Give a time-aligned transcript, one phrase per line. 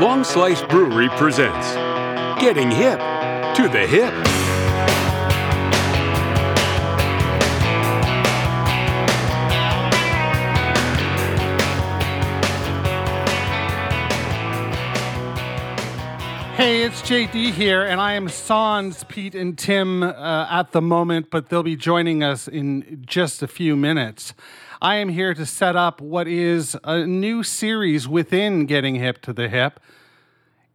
[0.00, 1.74] Longslice Brewery presents
[2.40, 2.98] Getting Hip
[3.54, 4.14] to the Hip.
[16.56, 21.28] Hey, it's JD here, and I am Sans, Pete, and Tim uh, at the moment,
[21.28, 24.32] but they'll be joining us in just a few minutes.
[24.82, 29.34] I am here to set up what is a new series within Getting Hip to
[29.34, 29.78] the Hip.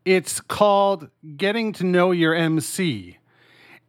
[0.06, 3.18] It's called Getting to Know Your MC.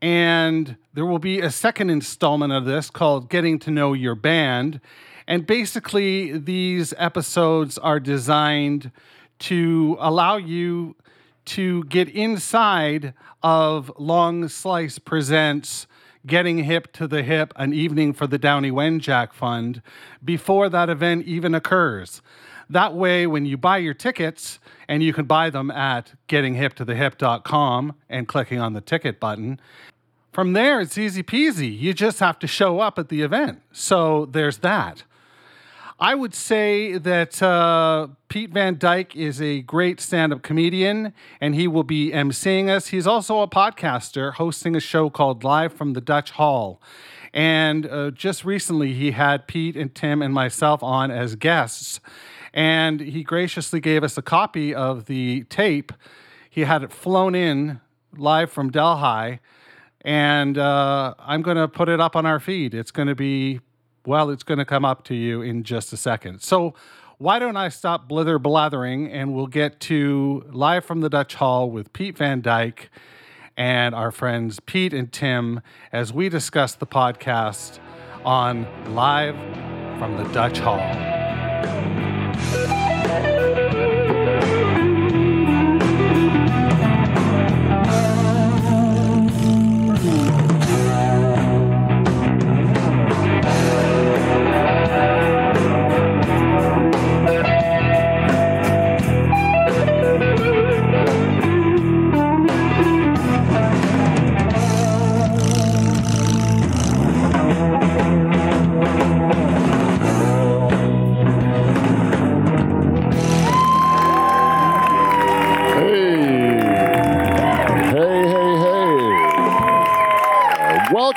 [0.00, 4.80] And there will be a second installment of this called Getting to Know Your Band.
[5.26, 8.92] And basically, these episodes are designed
[9.40, 10.96] to allow you
[11.44, 15.86] to get inside of Longslice Presents
[16.26, 19.80] Getting Hip to the Hip, an evening for the Downie Wenjack Fund,
[20.24, 22.20] before that event even occurs.
[22.68, 28.26] That way, when you buy your tickets, and you can buy them at gettinghiptothehip.com and
[28.28, 29.60] clicking on the ticket button,
[30.32, 31.78] from there, it's easy peasy.
[31.78, 33.62] You just have to show up at the event.
[33.72, 35.04] So there's that.
[35.98, 41.54] I would say that uh, Pete Van Dyk is a great stand up comedian and
[41.54, 42.88] he will be emceeing us.
[42.88, 46.82] He's also a podcaster hosting a show called Live from the Dutch Hall.
[47.32, 52.00] And uh, just recently, he had Pete and Tim and myself on as guests.
[52.52, 55.94] And he graciously gave us a copy of the tape.
[56.50, 57.80] He had it flown in
[58.14, 59.40] live from Delhi.
[60.02, 62.74] And uh, I'm going to put it up on our feed.
[62.74, 63.60] It's going to be
[64.06, 66.42] well, it's going to come up to you in just a second.
[66.42, 66.74] So,
[67.18, 71.70] why don't I stop blither blathering and we'll get to live from the Dutch Hall
[71.70, 72.88] with Pete Van Dyk
[73.56, 75.62] and our friends Pete and Tim
[75.92, 77.78] as we discuss the podcast
[78.22, 79.36] on Live
[79.98, 81.15] from the Dutch Hall.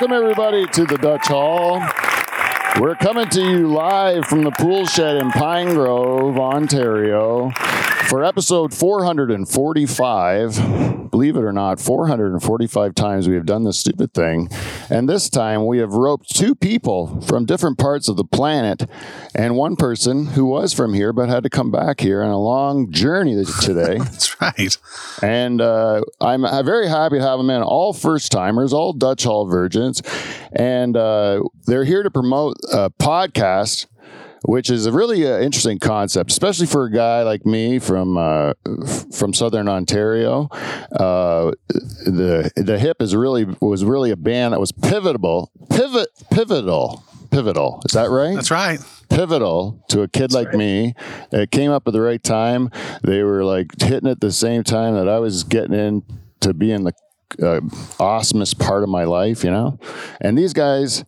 [0.00, 1.78] Welcome, everybody, to the Dutch Hall.
[2.80, 7.50] We're coming to you live from the pool shed in Pine Grove, Ontario,
[8.08, 11.10] for episode 445.
[11.10, 14.48] Believe it or not, 445 times we have done this stupid thing.
[14.90, 18.90] And this time we have roped two people from different parts of the planet
[19.36, 22.38] and one person who was from here but had to come back here on a
[22.38, 23.98] long journey today.
[23.98, 24.76] That's right.
[25.22, 27.62] And uh, I'm uh, very happy to have them in.
[27.62, 30.02] All first timers, all Dutch Hall virgins.
[30.52, 33.86] And uh, they're here to promote a podcast
[34.44, 38.52] which is a really uh, interesting concept, especially for a guy like me from uh,
[39.12, 40.48] from Southern Ontario.
[40.92, 47.04] Uh, the the Hip is really was really a band that was pivotal, pivot, pivotal,
[47.30, 47.82] pivotal.
[47.84, 48.34] Is that right?
[48.34, 48.80] That's right.
[49.08, 50.56] Pivotal to a kid That's like right.
[50.56, 50.94] me.
[51.32, 52.70] It came up at the right time.
[53.02, 56.02] They were like hitting at the same time that I was getting in
[56.40, 56.92] to be in the
[57.42, 57.60] uh,
[57.98, 59.78] awesomest part of my life, you know.
[60.20, 61.04] And these guys,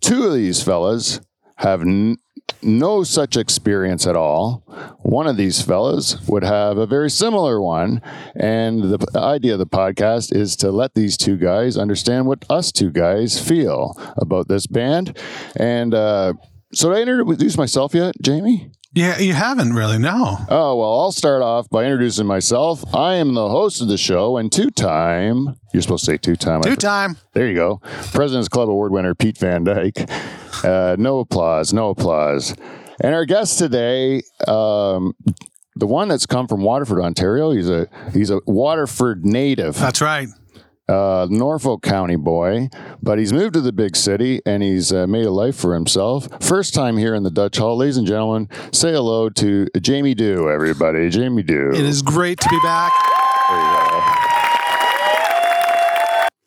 [0.00, 1.20] two of these fellas
[1.56, 2.16] have n-
[2.62, 4.62] no such experience at all.
[5.00, 8.02] One of these fellas would have a very similar one.
[8.34, 12.72] And the idea of the podcast is to let these two guys understand what us
[12.72, 15.18] two guys feel about this band.
[15.56, 16.34] And uh,
[16.72, 18.70] so, did I introduce myself yet, Jamie?
[18.92, 20.38] Yeah, you haven't really, no.
[20.48, 22.82] Oh, well, I'll start off by introducing myself.
[22.92, 26.34] I am the host of the show and two time, you're supposed to say two
[26.34, 26.62] time.
[26.62, 27.16] Two time.
[27.32, 27.80] There you go.
[28.12, 30.10] President's Club Award winner Pete Van Dyk.
[30.64, 32.56] Uh, no applause, no applause.
[33.00, 35.14] And our guest today, um,
[35.76, 37.52] the one that's come from Waterford, Ontario.
[37.52, 40.28] He's a he's a Waterford native, That's right.
[40.90, 42.68] Uh, Norfolk County boy,
[43.02, 46.28] but he's moved to the big city and he's uh, made a life for himself.
[46.44, 48.48] First time here in the Dutch Hall, ladies and gentlemen.
[48.72, 51.08] Say hello to Jamie Dew, everybody.
[51.10, 51.70] Jamie Dew.
[51.72, 52.92] It is great to be back.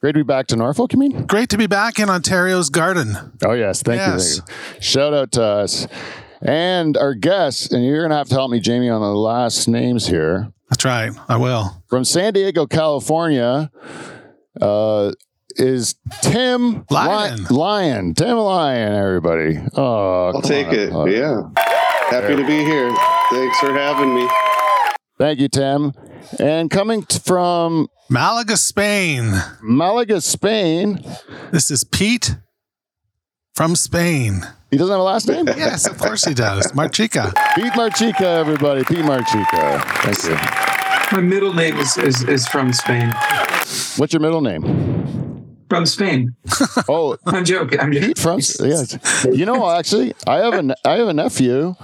[0.01, 0.93] great to be back to Norfolk.
[0.93, 1.25] You mean?
[1.25, 3.15] Great to be back in Ontario's garden.
[3.43, 4.37] Oh yes, thank Yes.
[4.37, 4.41] you.
[4.43, 4.81] Thank you.
[4.81, 5.87] Shout out to us
[6.41, 10.07] and our guests, and you're gonna have to help me, Jamie, on the last names
[10.07, 10.51] here.
[10.69, 11.11] That's right.
[11.29, 11.83] I will.
[11.87, 13.71] From San Diego, California,
[14.61, 15.11] uh,
[15.55, 17.44] is Tim Lion.
[17.45, 18.13] Li- Lyon.
[18.13, 19.59] Tim Lion, everybody.
[19.75, 20.73] Oh, I'll take on.
[20.75, 20.94] it.
[20.94, 21.41] Uh, yeah.
[22.09, 22.94] Happy to be here.
[23.31, 24.27] Thanks for having me.
[25.17, 25.94] Thank you, Tim.
[26.39, 29.31] And coming t- from Malaga, Spain.
[29.61, 31.03] Malaga, Spain,
[31.51, 32.35] This is Pete
[33.55, 34.41] from Spain.
[34.71, 35.45] he doesn't have a last name?
[35.47, 36.71] Yes, of course he does.
[36.71, 37.33] Marchica.
[37.55, 38.83] Pete Marchica, everybody.
[38.83, 39.81] Pete Marchica.
[40.01, 40.82] Thank you.
[41.13, 43.13] My middle name is, is, is from Spain.
[43.98, 45.45] What's your middle name?
[45.69, 46.36] From Spain.
[46.89, 47.80] Oh, I'm joking.
[47.80, 48.15] I'm joking.
[48.15, 48.98] From yes.
[49.31, 51.75] You know, actually, I have a I have a nephew,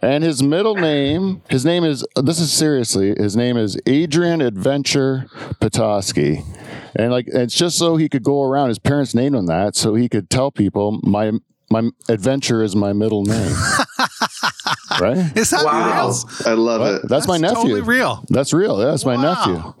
[0.00, 5.26] and his middle name, his name is this is seriously, his name is Adrian Adventure
[5.60, 6.42] Petoskey,
[6.96, 8.68] and like it's just so he could go around.
[8.68, 11.32] His parents named him that so he could tell people my
[11.70, 13.54] my adventure is my middle name.
[15.06, 15.36] right?
[15.36, 16.08] Is that Wow.
[16.08, 16.28] real?
[16.46, 16.94] I love What?
[16.94, 17.08] it.
[17.08, 17.54] That's, my nephew.
[17.54, 18.24] That's totally real.
[18.28, 18.76] That's real.
[18.76, 19.74] That's my nephew.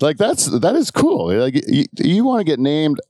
[0.00, 1.32] Like that's that is cool.
[1.34, 3.00] Like you, you want to get named.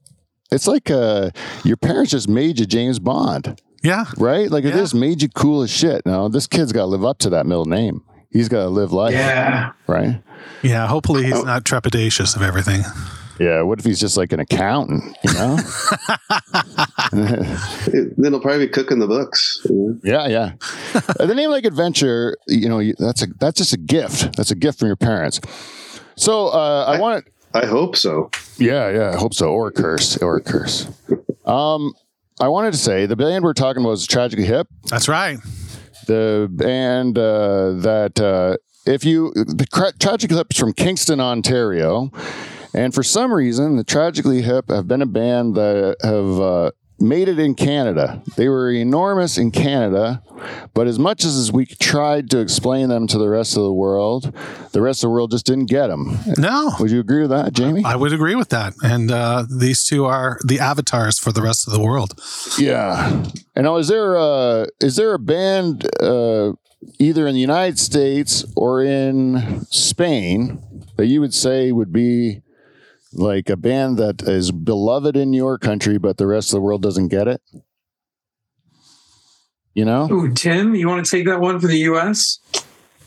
[0.51, 1.31] It's like uh,
[1.65, 4.05] your parents just made you James Bond, Yeah.
[4.17, 4.49] right?
[4.49, 4.77] Like it Yeah.
[4.77, 6.05] just made you cool as shit.
[6.05, 8.03] Now this kid's got to live up to that middle name.
[8.31, 9.71] He's got to live life, Yeah.
[9.87, 10.21] right?
[10.63, 10.87] Yeah.
[10.87, 12.83] Hopefully he's not trepidatious of everything.
[13.39, 13.61] Yeah.
[13.61, 15.15] What if he's just like an accountant?
[15.23, 15.57] You know?
[17.13, 19.61] It- then he'll probably be cooking the books.
[19.69, 19.99] you know?
[20.03, 20.51] yeah, yeah.
[21.25, 24.35] The name like adventure, you know, that's a that's just a gift.
[24.37, 25.39] That's a gift from your parents.
[26.15, 28.29] So uh, I want I hope so.
[28.57, 29.49] Yeah, yeah, I hope so.
[29.51, 30.87] Or a curse, or a curse.
[31.45, 31.93] Um,
[32.39, 35.39] I wanted to say the band we're talking about is Tragically Hip, That's right.
[36.07, 42.11] the band uh, that uh, if you the Tra- Tragically Hip is from Kingston, Ontario,
[42.73, 47.29] and for some reason the Tragically Hip have been a band that have uh, made
[47.29, 48.21] it in Canada.
[48.35, 50.23] They were enormous in Canada,
[50.73, 54.33] but as much as we tried to explain them to the rest of the world,
[54.71, 56.17] the rest of the world just didn't get them.
[56.37, 56.71] No.
[56.79, 57.83] Would you agree with that, Jamie?
[57.85, 58.73] I would agree with that.
[58.81, 62.19] And uh, these two are the avatars for the rest of the world.
[62.57, 63.23] Yeah.
[63.55, 66.53] And now, is there a is there a band uh,
[66.99, 70.61] either in the United States or in Spain
[70.97, 72.41] that you would say would be
[73.13, 76.81] like a band that is beloved in your country, but the rest of the world
[76.81, 77.41] doesn't get it?
[79.73, 82.39] You know, Ooh, Tim, you want to take that one for the U.S.?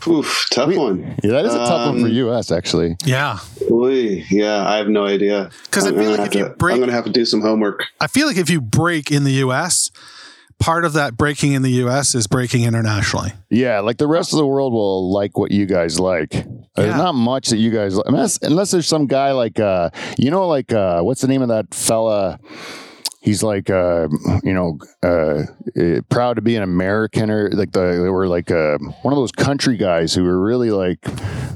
[0.07, 1.01] Oof, tough We- one.
[1.23, 2.51] yeah, that is a tough one for Um, U.S.
[2.53, 2.97] Actually.
[3.05, 3.39] Yeah.
[3.71, 5.51] Oy, yeah, I have no idea.
[5.65, 7.41] Because I'm feel like have if you break- I'm going to have to do some
[7.41, 7.85] homework.
[8.01, 9.91] I feel like if you break in the US,
[10.61, 13.33] part of that breaking in the US is breaking internationally.
[13.51, 16.31] Yeah, like the rest of the world will like what you guys like.
[16.77, 16.97] There's Yeah.
[16.97, 20.47] not much that you guys like, unless, unless there's some guy like, uh, you know,
[20.47, 22.39] like uh, what's the name of that fella?
[23.23, 24.09] He's like, uh,
[24.43, 25.43] you know, uh,
[25.77, 29.19] eh, proud to be an American, or like the they were like uh, one of
[29.19, 31.05] those country guys who were really like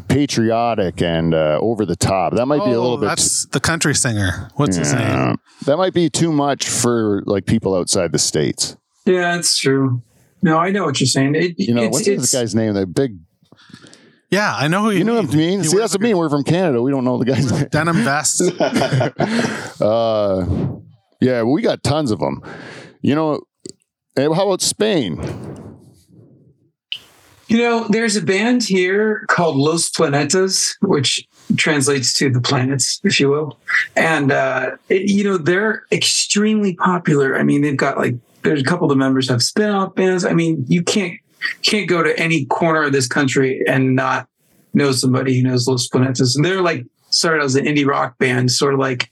[0.09, 2.35] patriotic and uh, over the top.
[2.35, 3.07] That might be a little bit.
[3.07, 4.51] Oh, That's the country singer.
[4.57, 5.39] What's his name?
[5.65, 8.77] That might be too much for like people outside the states.
[9.07, 10.03] Yeah, that's true.
[10.43, 11.35] No, I know what you're saying.
[11.35, 12.75] It, You know, it's, what's it's, this guy's name?
[12.75, 13.19] The big,
[14.31, 15.61] Yeah, I know who you, you know what I mean?
[15.61, 16.19] He See, wears that's what I mean.
[16.19, 16.83] We're from Canada.
[16.83, 17.69] We don't know the guy's name.
[17.71, 18.43] Denim vests.
[19.81, 20.47] Uh,
[21.21, 22.41] yeah, we got tons of them.
[23.03, 23.41] You know,
[24.17, 25.19] how about Spain?
[27.49, 33.21] You know, there's a band here called Los Planetas, which translates to the planets, if
[33.21, 33.59] you will.
[33.97, 37.37] And, uh, it, you know, they're extremely popular.
[37.37, 40.25] I mean, they've got like, there's a couple of the members have spin off bands.
[40.25, 41.19] I mean, you can't,
[41.63, 44.29] can't go to any corner of this country and not
[44.73, 46.37] know somebody who knows Los Planetas.
[46.37, 49.11] And they're like, started as an indie rock band, sort of like,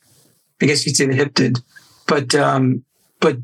[0.61, 1.59] I guess you'd say the hip did.
[2.07, 2.85] But, um,
[3.21, 3.37] but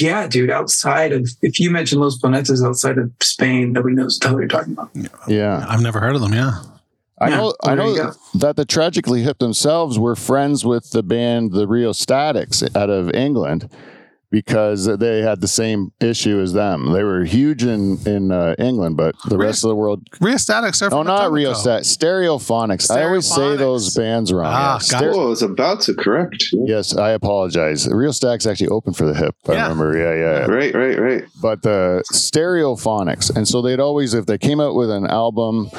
[0.00, 4.22] yeah, dude, outside of, if you mention Los Planetas outside of Spain, nobody knows what
[4.22, 4.90] the hell you're talking about.
[5.28, 6.32] Yeah, I've never heard of them.
[6.32, 6.62] Yeah.
[7.20, 7.54] I Yeah, know.
[7.62, 12.90] I know that the Tragically Hip themselves were friends with the band the Rheostatics out
[12.90, 13.70] of England
[14.32, 16.90] because they had the same issue as them.
[16.92, 20.02] They were huge in in uh, England, but the rest of the world.
[20.20, 21.56] Rheostatics are Oh, from not Rio Etobicoke.
[21.56, 21.82] Stat.
[21.82, 22.90] Stereophonics.
[22.90, 24.46] I always say those bands wrong.
[24.52, 25.00] Ah, yeah.
[25.00, 25.04] got.
[25.14, 26.44] Oh, I was about to correct.
[26.52, 27.86] Yes, I apologize.
[27.86, 29.36] Rheostatics actually opened for the hip.
[29.46, 29.62] I Yeah.
[29.64, 29.96] remember.
[29.96, 30.46] Yeah, yeah.
[30.46, 31.24] Right, right, right.
[31.42, 35.70] but the stereophonics and so they'd always if they came out with an album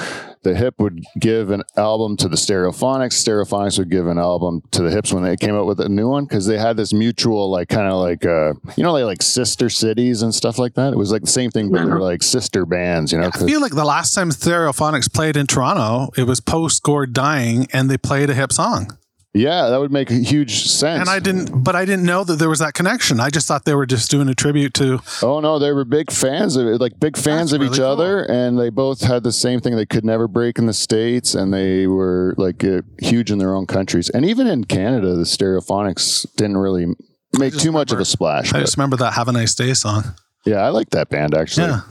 [0.44, 4.84] the hip would give an album to the stereophonics stereophonics would give an album to
[4.84, 7.50] the hips when they came out with a new one because they had this mutual
[7.50, 10.94] like kind of like uh you know like like sister cities and stuff like that
[10.94, 13.32] it was like the same thing but they were like sister bands you know i
[13.32, 17.90] feel like the last time Stereophonics played in Toronto, it was post Gord dying, and
[17.90, 18.98] they played a hip song.
[19.34, 22.38] Yeah that would make a huge sense And I didn't, but I didn't know that
[22.38, 23.20] there was that connection.
[23.20, 25.00] I just thought they were just doing a tribute to.
[25.22, 27.92] Oh no, they were big fans of it, like big fans That's of each really
[27.92, 29.76] other, and they both had the same thing.
[29.76, 33.56] They could never break in the states, and they were like uh, huge in their
[33.56, 36.86] own countries, and even in Canada, the Stereophonics didn't really
[37.40, 38.50] make just too much of a splash.
[38.54, 40.04] I but- just remember that "Have a Nice Day" song.
[40.46, 41.68] yeah, I like that band actually.
[41.68, 41.82] Yeah,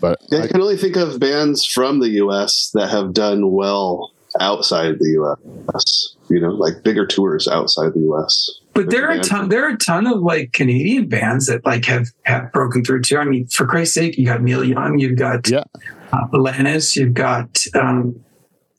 [0.00, 2.70] But Yeah, I I, can only think of bands from the U.S.
[2.74, 6.16] that have done well outside the U.S.
[6.32, 8.50] You know, like bigger tours outside the U.S.
[8.74, 9.48] But there are a ton.
[9.50, 13.18] There are a ton of like Canadian bands that like have have broken through too.
[13.18, 15.64] I mean, for Christ's sake, you got Neil Young, you've got Yeah.
[16.12, 18.18] uh, Alanis, you've got um,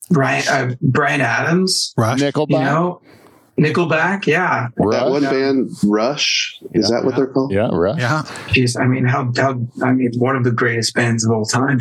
[0.09, 1.93] Brian uh, Bryan Adams.
[1.97, 2.19] Rush.
[2.19, 3.01] Nickelback, You know,
[3.57, 4.25] Nickelback.
[4.25, 6.97] Yeah, That one band, Rush, is Yeah.
[6.97, 7.51] that what they're called?
[7.51, 7.99] yeah, Rush.
[7.99, 8.23] Yeah.
[8.49, 11.79] Jeez, I mean, how how I mean, one of the greatest bands of all time.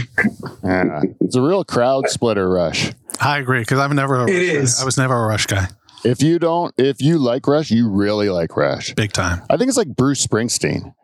[0.63, 1.01] Yeah.
[1.21, 2.93] It's a real crowd splitter, Rush.
[3.21, 5.69] I agree because I've never a It Rush I was never a Rush guy.
[6.05, 8.93] If you don't, if you like Rush, you really like Rush.
[8.95, 9.43] Big time.
[9.49, 10.95] I think it's like Bruce Springsteen.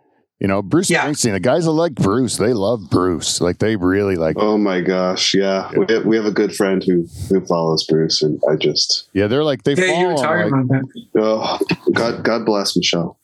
[0.40, 1.04] You know, Bruce Yeah.
[1.04, 1.32] Springsteen.
[1.32, 3.40] The guys that like Bruce, they love Bruce.
[3.40, 4.36] Like they really like.
[4.38, 5.70] Oh my gosh, yeah.
[5.76, 9.26] We, have, we have a good friend who who follows Bruce, and I just Yeah,
[9.26, 11.18] they're like they Yeah, you follow were him, talking like- about that.
[11.20, 13.18] oh God, God bless Michelle.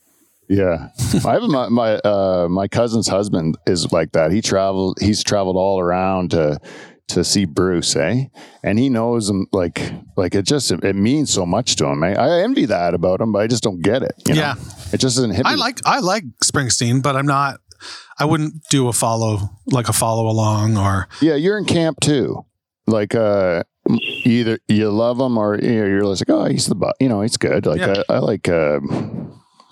[0.48, 0.88] Yeah,
[1.24, 4.30] I have my my uh, my cousin's husband is like that.
[4.32, 4.98] He traveled.
[5.00, 6.58] He's traveled all around to
[7.08, 8.24] to see Bruce, eh?
[8.62, 12.02] And he knows him like like it just it means so much to him.
[12.02, 12.14] Eh?
[12.14, 14.14] I envy that about him, but I just don't get it.
[14.26, 14.40] you know?
[14.40, 14.54] Yeah.
[14.92, 15.46] it just doesn't hit.
[15.46, 15.60] I me.
[15.60, 17.60] like I like Springsteen, but I'm not.
[18.18, 22.46] I wouldn't do a follow like a follow along or Yeah, you're in camp too.
[22.86, 23.64] Like uh,
[24.24, 27.08] either you love him or you know, you're just like, oh, he's the bu- you
[27.08, 27.66] know he's good.
[27.66, 28.02] Like Yeah.
[28.08, 28.80] I, I like uh,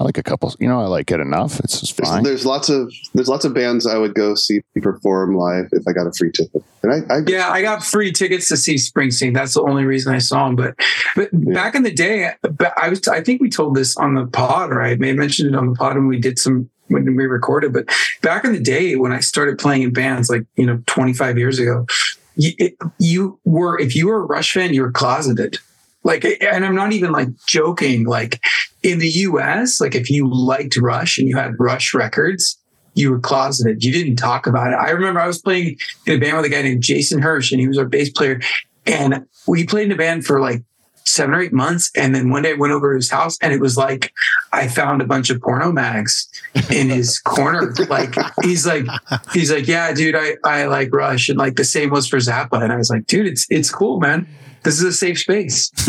[0.03, 0.53] I like a couple.
[0.59, 1.61] You know, I like it enough.
[1.61, 2.25] It's just There's, fine.
[2.25, 5.93] there's lots of there's lots of bands I would go see perform live if I
[5.93, 6.65] got a free ticket.
[6.83, 9.33] And I, I Yeah, I got free tickets to see Springsteen.
[9.33, 10.57] That's the only reason I saw him.
[10.57, 10.75] But
[11.15, 14.27] but back in the day, ba- I was I think we told this on the
[14.27, 17.05] pod, or I may have mentioned it on the pod when we did some when
[17.15, 17.73] we recorded.
[17.73, 17.89] But
[18.23, 21.61] back in the day, when I started playing in bands, like you know, 25 years
[21.61, 21.87] ago,
[22.35, 25.59] you, it, you were if you were a Rush fan, you were closeted.
[26.05, 28.05] Like, and I'm not even like joking.
[28.07, 28.43] Like
[28.83, 32.59] in the U.S., like if you liked Rush and you had Rush records,
[32.95, 33.83] you were closeted.
[33.83, 34.77] You didn't talk about it.
[34.77, 37.61] I remember I was playing in a band with a guy named Jason Hirsch, and
[37.61, 38.41] he was our bass player.
[38.87, 40.63] And we played in a band for like
[41.05, 41.91] seven or eight months.
[41.97, 44.13] And then one day I went over to his house, and it was like
[44.53, 46.29] I found a bunch of porno mags
[46.71, 47.75] in his corner.
[47.89, 48.87] Like he's like
[49.33, 52.63] he's like, yeah, dude, I I like Rush, and like the same was for Zappa.
[52.63, 54.27] And I was like, dude, it's it's cool, man.
[54.64, 55.71] This is a safe space.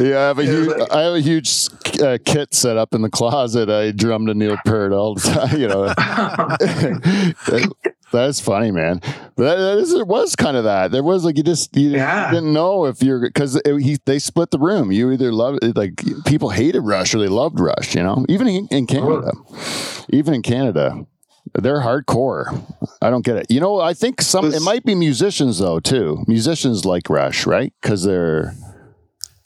[0.00, 1.68] Yeah, I have a huge, I have a huge
[2.00, 3.68] uh, kit set up in the closet.
[3.68, 5.60] I drum to Neil Peart all the time.
[5.60, 5.84] You know,
[7.46, 7.72] That-
[8.10, 9.00] that's funny, man.
[9.36, 10.90] But that, that is, it was kind of that.
[10.90, 12.30] There was like you just you, Yeah.
[12.30, 14.92] didn't know if you're because he they split the room.
[14.92, 17.94] You either love like people hated Rush or they loved Rush.
[17.94, 19.32] You know, even in, in Canada,
[20.10, 21.06] even in Canada.
[21.54, 22.62] They're hardcore.
[23.02, 23.46] I don't get it.
[23.50, 26.24] You know, I think some it might be musicians though too.
[26.26, 27.72] Musicians like Rush, right?
[27.82, 28.54] Because they're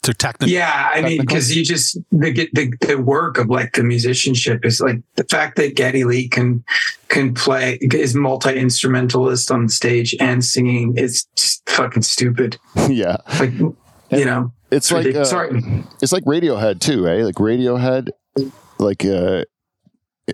[0.03, 0.53] to technical.
[0.53, 4.79] Yeah, I mean, because you just the, the the work of like the musicianship is
[4.79, 6.63] like the fact that Geddy Lee can
[7.09, 12.57] can play is multi instrumentalist on stage and singing is just fucking stupid.
[12.89, 13.17] yeah.
[13.39, 15.27] Like you know, It's like ridiculous.
[15.27, 15.83] uh, sorry.
[16.01, 17.25] it's like Radiohead too, eh?
[17.25, 18.09] Like Radiohead,
[18.79, 19.45] like uh, i-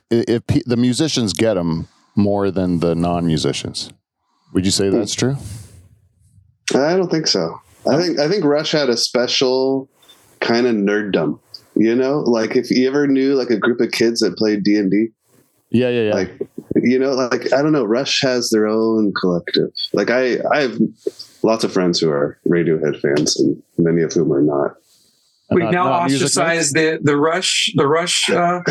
[0.09, 3.91] if the musicians get them more than the non-musicians,
[4.53, 4.97] would you say hmm.
[4.97, 5.35] that's true?
[6.73, 7.59] I don't think so.
[7.89, 9.89] I think I think Rush had a special
[10.39, 11.39] kind of nerddom.
[11.75, 14.75] You know, like if you ever knew like a group of kids that played D
[14.75, 15.07] and D,
[15.71, 16.13] Yeah, yeah, yeah.
[16.13, 16.31] like
[16.75, 19.71] you know, like I don't know, Rush has their own collective.
[19.91, 20.77] Like I, I have
[21.41, 24.75] lots of friends who are Radiohead fans, and many of whom are not.
[25.53, 28.61] We've Not- now not ostracized the the rush the rush uh,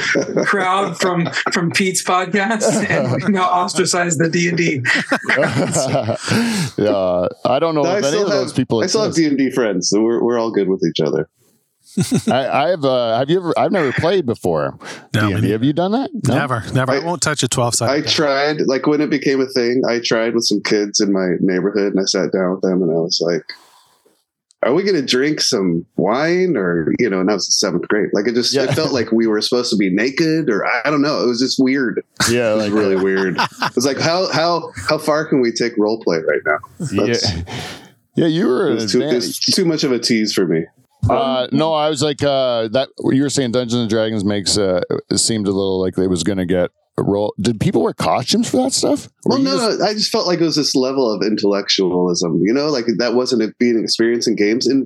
[0.45, 4.81] crowd from from Pete's podcast, and we've now ostracized the D and D.
[6.83, 9.15] yeah, I don't know I if any still of those have, people I still have.
[9.15, 11.29] D and D friends, so we're we're all good with each other.
[12.33, 13.53] I, I've uh, have you ever?
[13.59, 14.79] I've never played before.
[15.15, 15.51] No, D&D.
[15.51, 16.11] have you done that?
[16.27, 16.35] No?
[16.35, 16.93] Never, never.
[16.93, 18.09] I, I- won't touch a 12 I side.
[18.09, 21.93] tried, like when it became a thing, I tried with some kids in my neighborhood
[21.93, 23.43] and I sat down with them and I was like,
[24.65, 27.89] are we going to drink some wine or, you know, and I was in seventh
[27.89, 28.11] grade.
[28.13, 28.65] Like it just, Yeah.
[28.65, 31.23] it felt like we were supposed to be naked or I don't know.
[31.23, 32.03] It was just weird.
[32.31, 33.37] Yeah, It was like really weird.
[33.39, 36.59] It was like, how, how, how far can we take role play right now?
[36.93, 37.43] yeah, That's-
[38.15, 38.27] yeah.
[38.27, 40.65] You were It too, it's too much of a tease for me.
[41.11, 42.89] Uh, no, I was like uh, that.
[43.11, 46.23] You were saying Dungeons and Dragons makes uh, it seemed a little like they was
[46.23, 47.35] going to get a role.
[47.41, 49.09] Did people wear costumes for that stuff?
[49.25, 52.41] Were Well, no, just- no, I just felt like it was this level of intellectualism,
[52.45, 54.67] you know, like that wasn't a, being experienced in games.
[54.67, 54.85] And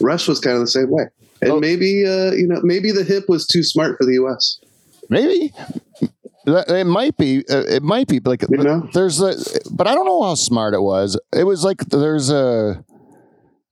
[0.00, 1.04] Rush was kind of the same way.
[1.42, 1.60] And Oh.
[1.60, 4.58] maybe, uh, you know, maybe the hip was too smart for the U.S.
[5.10, 5.52] maybe
[6.46, 7.44] it might be.
[7.48, 8.88] Uh, it might be like You know?
[8.94, 9.34] there's a,
[9.70, 11.18] but I don't know how smart it was.
[11.36, 12.84] It was like there's a.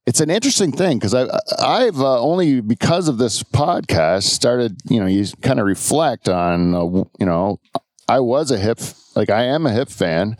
[0.07, 1.27] It's an interesting thing because I
[1.59, 6.73] I've uh, only because of this podcast started you know you kind of reflect on
[6.73, 6.85] uh,
[7.19, 7.59] you know
[8.07, 8.79] I was a hip
[9.17, 10.37] like I am a hip fan,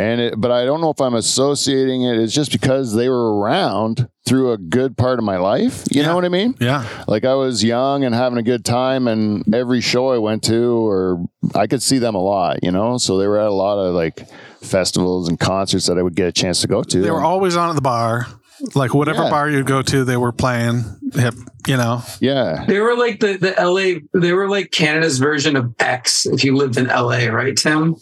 [0.00, 2.18] and it, but I don't know if I'm associating it.
[2.18, 5.84] It's just because they were around through a good part of my life.
[5.92, 6.08] You Yeah.
[6.08, 6.56] know what I mean?
[6.58, 6.84] Yeah.
[7.06, 10.88] Like I was young and having a good time, and every show I went to,
[10.88, 12.64] or I could see them a lot.
[12.64, 14.26] You know, so they were at a lot of like
[14.60, 17.00] festivals and concerts that I would get a chance to go to.
[17.00, 18.26] They were always on at the bar.
[18.74, 19.30] Like whatever Yeah.
[19.30, 20.84] bar you'd go to, they were playing
[21.14, 21.34] hip,
[21.66, 22.02] you know.
[22.20, 26.44] yeah, They were like the, the LA, they were like Canada's version of X if
[26.44, 27.96] you lived in LA, right, Tim?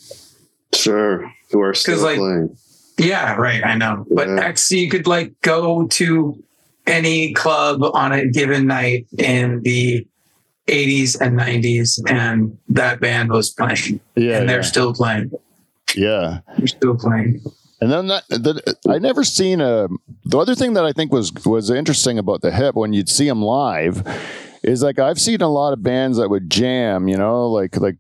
[0.75, 1.30] Sure.
[1.50, 2.56] Who are still like, playing.
[2.99, 3.64] Yeah, right.
[3.64, 4.06] I know.
[4.11, 4.44] But Yeah.
[4.44, 6.42] X, you could like go to
[6.87, 10.06] any club on a given night in the
[10.68, 14.62] 80s and 90s, and that band was playing, yeah, and they're yeah.
[14.62, 15.30] still playing.
[15.97, 16.40] yeah.
[16.59, 17.42] They're still playing.
[17.82, 19.88] And then that, that I never seen a.
[20.24, 23.26] The other thing that I think was was interesting about the hip when you'd see
[23.26, 24.06] them live
[24.62, 27.08] is like I've seen a lot of bands that would jam.
[27.08, 27.96] You know, like like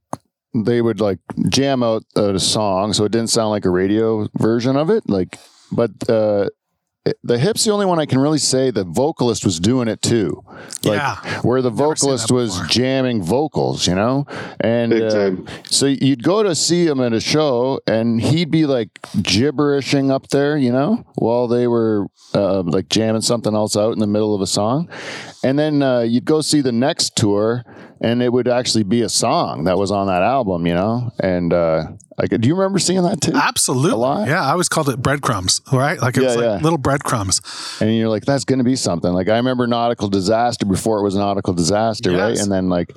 [0.54, 4.76] they would like jam out a song, so it didn't sound like a radio version
[4.76, 5.10] of it.
[5.10, 5.36] Like,
[5.72, 6.50] but uh,
[7.24, 10.42] the hip's the only one I can really say the vocalist was doing it too.
[10.84, 11.40] Like Yeah.
[11.42, 14.26] where the vocalist was jamming vocals, you know,
[14.60, 15.46] and Big uh, time.
[15.64, 20.28] so you'd go to see him at a show, and he'd be like gibberishing up
[20.28, 24.34] there, you know, while they were uh, like jamming something else out in the middle
[24.34, 24.88] of a song.
[25.42, 27.64] And then uh, you'd go see the next tour,
[28.00, 31.10] and it would actually be a song that was on that album, you know.
[31.18, 31.88] And uh,
[32.18, 33.32] like, do you remember seeing that too?
[33.34, 33.92] Absolutely.
[33.92, 34.28] A lot?
[34.28, 36.00] Yeah, I always called it breadcrumbs, right?
[36.00, 36.58] Like it was like yeah.
[36.58, 37.40] little breadcrumbs.
[37.80, 39.12] and you're like, that's going to be something.
[39.12, 42.38] Like I remember Nautical Disaster before it was Nautical Disaster, right?
[42.38, 42.94] And then like,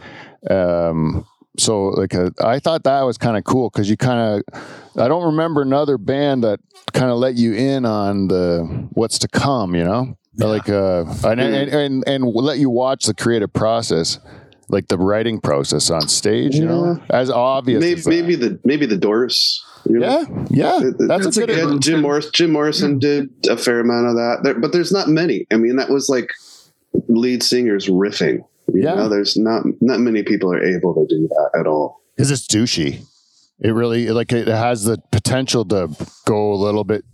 [0.49, 1.25] um,
[1.57, 4.61] so like uh, I thought that was kind of cool because you kind of,
[5.01, 6.59] I don't remember another band that
[6.93, 11.39] kind of let you in on the what's to come, you know, like uh, and,
[11.39, 14.19] and and and let you watch the creative process.
[14.67, 17.81] Like the writing process on stage, you know, as obvious.
[17.81, 19.63] Maybe, as maybe the maybe the Doors.
[19.85, 20.07] you know?
[20.07, 20.77] yeah, yeah.
[20.79, 21.53] It- it- That's, That's a a good.
[21.53, 21.79] good Yeah, one.
[21.81, 22.29] Jim Morris.
[22.31, 22.99] Jim Morrison mm.
[22.99, 25.45] did a fair amount of that, there, but there's not many.
[25.51, 26.29] I mean, that was like
[27.07, 28.39] lead singers riffing.
[28.73, 28.95] You Yeah.
[28.95, 32.01] know, there's not not many people are able to do that at all.
[32.15, 33.05] because it's douchey.
[33.59, 35.89] It really like it has the potential to
[36.25, 37.05] go a little bit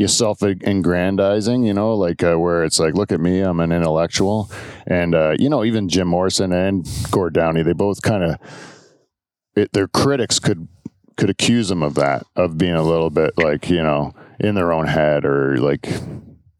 [0.00, 4.50] yourself aggrandizing, you know, like uh, where it's like, look at me, I'm an intellectual,
[4.86, 8.36] and uh, you know, even Jim Morrison and Gord Downie, they both kind of,
[9.54, 10.68] it, their critics could
[11.18, 14.72] could accuse them of that, of being a little bit like you know in their
[14.72, 15.86] own head or like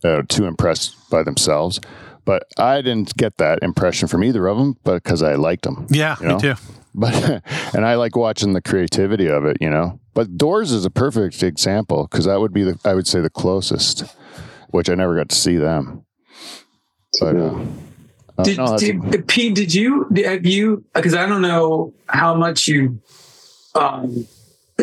[0.05, 1.81] uh, too impressed by themselves.
[2.27, 5.87] But I didn't get that impression from either of them, but because I liked them
[5.89, 6.35] Yeah, You know?
[6.37, 6.55] me too.
[6.95, 7.43] but
[7.75, 10.00] and I like watching the creativity of it, you know.
[10.15, 13.31] But Doors is a perfect example because that would be the I would say the
[13.31, 14.05] closest,
[14.69, 16.05] which I never got to see them.
[17.21, 17.65] But uh,
[18.39, 19.55] uh, Did, no, that's- did Pete?
[19.55, 20.85] Did you have you?
[20.95, 23.01] Because I don't know how much you
[23.75, 24.27] um,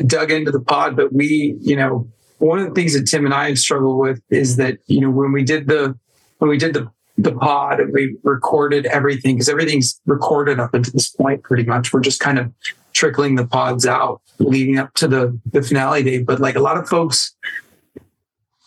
[0.05, 2.07] dug into the pod, but we, you know,
[2.39, 5.09] one of the things that Tim and I have struggled with is that you know
[5.09, 5.97] when we did the
[6.37, 10.93] when we did the the pod and we recorded everything because everything's recorded up until
[10.93, 11.91] this point pretty much.
[11.91, 12.53] We're just kind of
[12.97, 16.21] trickling the pods out leading up to the the finale day.
[16.21, 17.35] But like a lot of folks.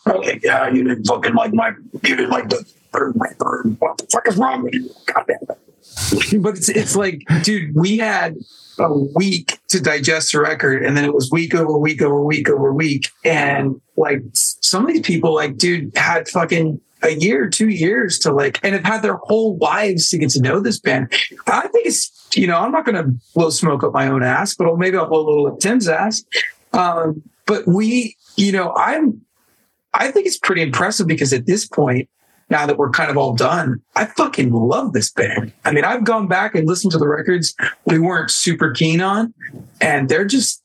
[0.06, 3.76] Okay, yeah, you didn't fucking like my, you didn't like the third, my third.
[3.80, 4.90] What the fuck is wrong with you?
[5.06, 6.42] God damn it.
[6.42, 8.36] But it's, it's like, dude, we had
[8.78, 12.48] a week to digest the record, and then it was week over week over week
[12.48, 13.08] over week.
[13.24, 18.32] And like some of these people, like, dude, had fucking a year, two years to
[18.32, 21.12] like, and have had their whole lives to get to know this band.
[21.46, 24.54] I think it's, you know, I'm not going to blow smoke up my own ass,
[24.54, 26.22] but maybe I'll blow a little up Tim's ass.
[26.72, 29.22] Um, but we, you know, I'm,
[29.92, 32.08] I think it's pretty impressive because at this point,
[32.48, 35.52] now that we're kind of all done, I fucking love this band.
[35.64, 39.32] I mean, I've gone back and listened to the records we weren't super keen on,
[39.80, 40.62] and they're just,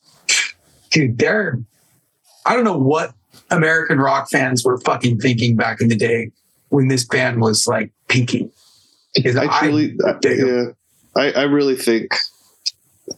[0.90, 1.60] dude, they're,
[2.46, 3.14] I don't know what
[3.56, 6.32] American rock fans were fucking thinking back in the day
[6.70, 8.52] when this band was like peaking.
[9.14, 10.64] Because I truly, I, yeah,
[11.16, 12.12] I, I really think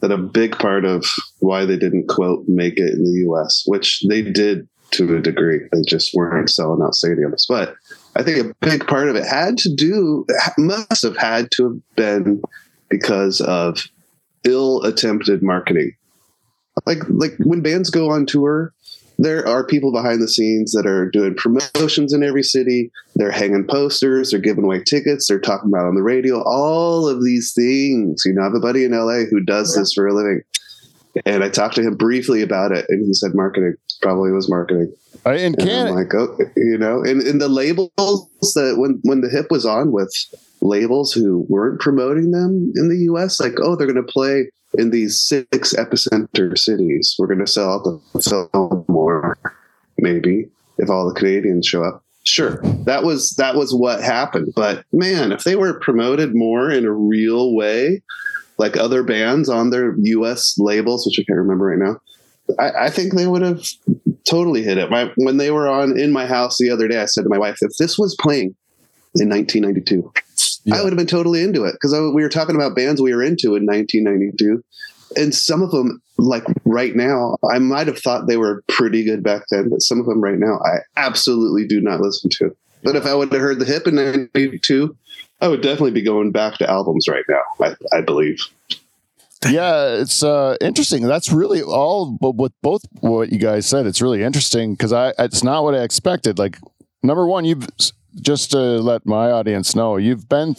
[0.00, 1.04] that a big part of
[1.40, 5.60] why they didn't quote make it in the U.S., which they did to a degree,
[5.72, 7.44] they just weren't selling out stadiums.
[7.48, 7.74] But
[8.16, 10.24] I think a big part of it had to do,
[10.58, 12.42] must have had to have been
[12.88, 13.84] because of
[14.44, 15.92] ill attempted marketing.
[16.86, 18.72] Like, like when bands go on tour,
[19.18, 22.90] there are people behind the scenes that are doing promotions in every city.
[23.16, 27.24] They're hanging posters, they're giving away tickets, they're talking about on the radio, all of
[27.24, 28.22] these things.
[28.24, 30.42] You know, I have a buddy in LA who does this for a living.
[31.26, 34.94] And I talked to him briefly about it, and he said marketing probably was marketing.
[35.26, 39.20] Uh, in And I'm like, oh, you know, and, and the labels that when when
[39.20, 40.14] the hip was on with
[40.60, 44.90] labels who weren't promoting them in the U.S., like, oh, they're going to play in
[44.90, 49.38] these six epicenter cities, we're going to sell out the film more,
[49.98, 50.48] maybe
[50.78, 52.02] if all the Canadians show up.
[52.24, 54.52] Sure, that was that was what happened.
[54.54, 58.02] But man, if they were promoted more in a real way,
[58.58, 60.56] like other bands on their U.S.
[60.58, 62.00] labels, which I can't remember right now,
[62.58, 63.64] I, I think they would have
[64.28, 64.90] totally hit it.
[64.90, 67.38] My, when they were on in my house the other day, I said to my
[67.38, 68.54] wife, if this was playing
[69.14, 70.12] in 1992,
[70.64, 70.76] Yeah.
[70.76, 73.22] I would have been totally into it because we were talking about bands we were
[73.22, 74.62] into in 1992,
[75.16, 79.22] and some of them, like right now, I might have thought they were pretty good
[79.22, 82.56] back then, but some of them right now, I absolutely do not listen to.
[82.82, 84.96] But if I would have heard the hip in 92,
[85.40, 87.42] I would definitely be going back to albums right now.
[87.60, 88.40] I, I believe.
[89.48, 91.02] yeah, it's uh, interesting.
[91.02, 92.16] That's really all.
[92.20, 95.74] But with both what you guys said, it's really interesting because I it's not what
[95.74, 96.38] I expected.
[96.38, 96.58] Like
[97.02, 97.68] number one, you've
[98.20, 100.56] just to let my audience know, you've been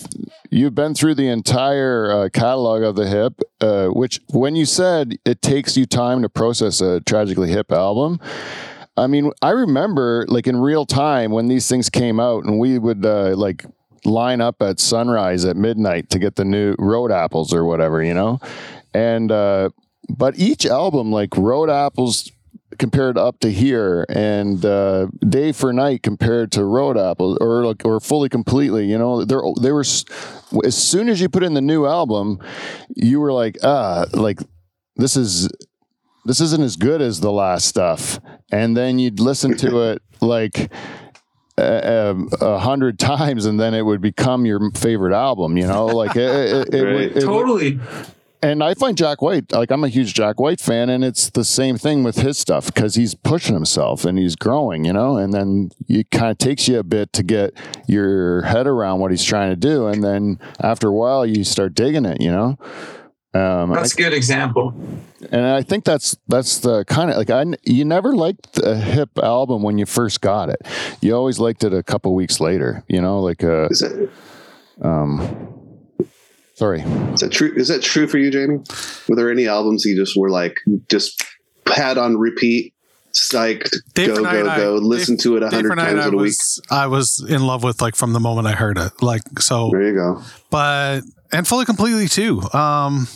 [0.50, 3.42] you've been through the entire uh, catalog of the hip.
[3.62, 8.20] Uh, which when you said it takes you time to process a tragically hip album.
[8.98, 12.78] I mean, I remember like in real time when these things came out, and we
[12.78, 13.66] would uh, like
[14.06, 18.14] line up at sunrise at midnight to get the new road apples or whatever, you
[18.14, 18.40] know?
[18.94, 19.70] And, uh,
[20.10, 22.32] but each album, like Road Apples
[22.78, 27.84] compared up to here and uh, Day for Night compared to Road Apples or like,
[27.84, 30.06] or fully completely, you know, they're, they were, as
[30.78, 32.40] soon as you put in the new album,
[32.96, 34.40] you were like, ah, like
[34.98, 35.50] this is,
[36.26, 38.20] this isn't as good as the last stuff.
[38.52, 40.72] And then you'd listen to it like,
[41.58, 45.58] uh, um, a hundred times, and then it would become your favorite album.
[45.58, 46.22] You know, like it,
[46.70, 46.94] it, it, Right.
[46.94, 47.80] would- it would- Totally.
[48.42, 51.44] And I find Jack White like I'm a huge Jack White fan, and it's the
[51.44, 55.18] same thing with his stuff because he's pushing himself and he's growing, you know.
[55.18, 57.54] And then it kind of takes you a bit to get
[57.88, 61.74] your head around what he's trying to do, and then after a while, you start
[61.74, 62.58] digging it, you know.
[63.32, 64.74] Um, That's a good example.
[65.32, 69.12] and I think that's that's the kind of like I you never liked a hip
[69.22, 70.58] album when you first got it.
[71.02, 74.10] You always liked it a couple weeks later, you know, like uh Is that,
[76.60, 76.82] sorry.
[77.14, 77.52] is that true?
[77.56, 78.60] Is that true for you, Jamie?
[79.08, 80.58] Were there any albums you just were like
[80.90, 81.24] just
[81.68, 82.74] had on repeat,
[83.14, 86.14] psyched, Day go go I- go, listen Day- to it a hundred times I in
[86.14, 86.34] a week?
[86.70, 89.02] I was in love with like from the moment I heard it.
[89.02, 90.22] Like so, There you go.
[90.50, 92.42] but and fully completely too.
[92.54, 93.08] Um,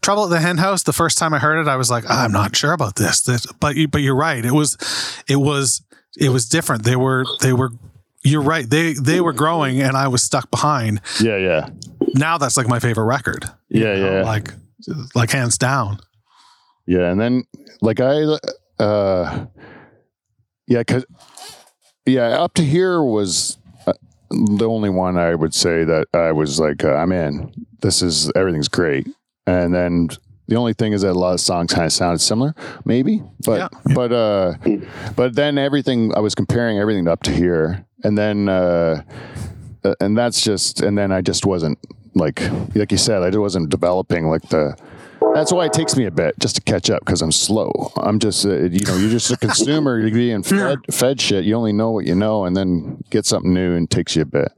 [0.00, 0.84] Trouble at the Hen House.
[0.84, 3.22] The first time I heard it, I was like, I'm not sure about this.
[3.22, 4.42] This, but you, but you're right.
[4.44, 4.76] It was,
[5.28, 5.82] it was,
[6.16, 6.84] it was different.
[6.84, 7.70] They were, they were.
[8.28, 8.68] You're right.
[8.68, 11.00] They they were growing, and I was stuck behind.
[11.20, 11.68] Yeah, yeah.
[12.14, 13.44] Now that's like my favorite record.
[13.68, 14.22] you Yeah, know, yeah.
[14.24, 14.52] Like,
[15.14, 15.98] like hands down.
[16.86, 17.44] Yeah, and then
[17.80, 18.38] like I,
[18.82, 19.46] uh,
[20.66, 21.04] yeah, cause
[22.06, 23.92] yeah, up to here was uh,
[24.30, 27.52] the only one I would say that I was like, uh, I'm in.
[27.80, 29.06] This is everything's great,
[29.46, 30.08] and then
[30.48, 32.54] the only thing is that a lot of songs kind of sounded similar,
[32.86, 33.92] maybe, but Yeah.
[33.94, 34.54] but uh,
[35.14, 39.02] but then everything I was comparing everything up to here, and then uh,
[39.84, 41.78] uh, and that's just, and then I just wasn't
[42.14, 42.42] like
[42.74, 44.76] like you said, I just wasn't developing like the.
[45.34, 47.92] That's why it takes me a bit just to catch up because I'm slow.
[47.96, 49.98] I'm just, uh, you know, you're just a consumer.
[49.98, 51.44] You're being fed, fed shit.
[51.44, 54.26] You only know what you know, and then get something new and takes you a
[54.26, 54.52] bit.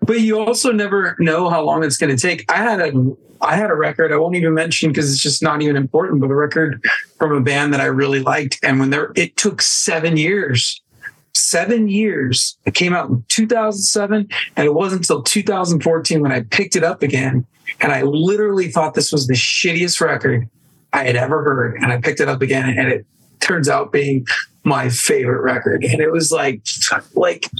[0.00, 2.50] But you also never know how long it's going to take.
[2.52, 2.92] I had a
[3.40, 6.30] I had a record I won't even mention because it's just not even important, but
[6.30, 6.82] a record
[7.18, 10.80] from a band that I really liked, and when there it took seven years.
[11.34, 12.56] Seven years.
[12.64, 17.02] It came out in 2007, and it wasn't until 2014 when I picked it up
[17.02, 17.46] again.
[17.80, 20.48] And I literally thought this was the shittiest record
[20.92, 21.76] I had ever heard.
[21.76, 23.06] And I picked it up again, and it
[23.40, 24.26] turns out being
[24.62, 25.84] my favorite record.
[25.84, 26.62] And it was like,
[27.14, 27.50] like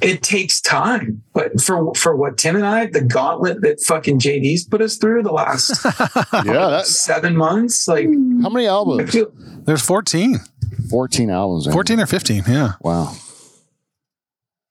[0.00, 1.22] it takes time.
[1.32, 5.22] But for for what Tim and I, the gauntlet that fucking JD's put us through
[5.22, 5.84] the last
[6.32, 6.68] Yeah.
[6.68, 8.06] That, seven months, like
[8.42, 9.10] how many albums?
[9.10, 10.38] feel There's 14,
[10.90, 11.66] 14 albums.
[11.66, 11.72] man.
[11.74, 12.42] 14 or 15.
[12.48, 12.72] Yeah.
[12.80, 13.12] Wow.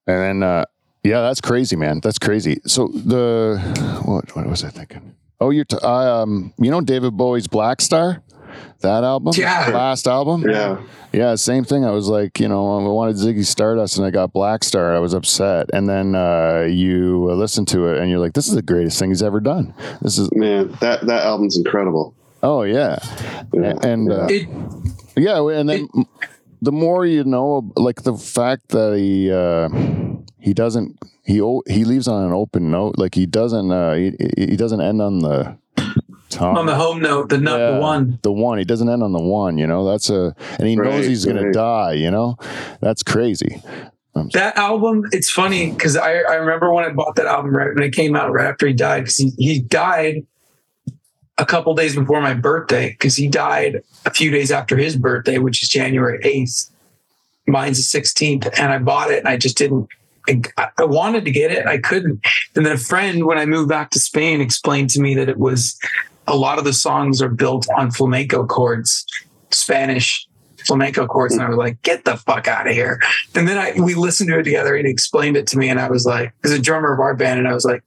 [0.07, 0.65] And then, uh,
[1.03, 1.99] yeah, that's crazy, man.
[2.01, 2.59] That's crazy.
[2.65, 3.59] So the
[4.05, 5.15] what, what was I thinking?
[5.39, 8.21] Oh, you're t- I, um, you know David Bowie's Blackstar,
[8.81, 9.69] that album, Yeah.
[9.73, 10.43] last album.
[10.49, 10.81] Yeah.
[11.13, 11.85] Yeah, same thing.
[11.85, 14.93] I was like, you know, I wanted Ziggy Stardust, and I got Blackstar.
[14.95, 18.47] I was upset, and then uh, you uh, listen to it, and you're like, "This
[18.49, 22.13] is the greatest thing he's ever done." This is, Man, that that album's incredible.
[22.43, 22.97] Oh yeah,
[23.53, 23.73] Yeah.
[23.83, 24.47] and uh, it
[25.15, 25.89] yeah, and then
[26.61, 29.69] the more you know, like the fact that he uh,
[30.39, 34.13] he doesn't he o- he leaves on an open note, like he doesn't uh, he,
[34.37, 35.57] he doesn't end on the
[36.29, 36.57] top.
[36.57, 38.19] on the home note, the nut, Yeah, the one.
[38.21, 38.57] the one.
[38.59, 39.57] He doesn't end on the one.
[39.57, 41.53] You know, that's a and he knows Right, he's gonna right.
[41.53, 41.93] die.
[41.93, 42.37] You know,
[42.81, 43.61] that's crazy.
[44.33, 47.83] That album, it's funny because I, I remember when I bought that album right when
[47.83, 50.25] it came out right after he died because he, he died
[51.37, 55.37] a couple days before my birthday because he died a few days after his birthday,
[55.37, 56.71] which is January 8th.
[57.47, 58.59] Mine's the 16th.
[58.59, 59.87] And I bought it and I just didn't.
[60.57, 61.65] I, wanted to get it.
[61.67, 62.19] I couldn't.
[62.53, 65.37] And then a friend, when I moved back to Spain, explained to me that it
[65.37, 65.79] was
[66.27, 69.05] a lot of the songs are built on flamenco chords,
[69.51, 70.27] Spanish
[70.65, 71.33] flamenco chords.
[71.33, 73.01] And I was like, get the fuck out of here.
[73.35, 75.69] And then I, we listened to it together and he explained it to me.
[75.69, 77.83] And I was like, as a drummer of our band, and I was like,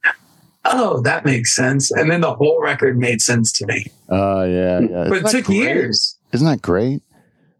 [0.65, 1.91] oh, that makes sense.
[1.91, 3.85] And then the whole record made sense to me.
[4.09, 5.05] Uh, yeah, yeah.
[5.09, 5.57] But Isn't it took great?
[5.57, 6.17] years.
[6.33, 7.01] Isn't that great?